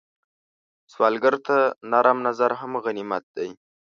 سوالګر 0.93 1.35
ته 1.47 1.57
نرم 1.91 2.17
نظر 2.27 2.51
هم 2.59 2.73
غنیمت 2.83 3.23
دی 3.35 3.49